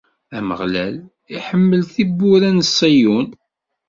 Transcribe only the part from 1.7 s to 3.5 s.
tiwwura n Ṣiyun.